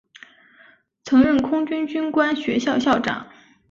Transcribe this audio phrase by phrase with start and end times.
[1.03, 3.27] 曾任空军军官学校校长。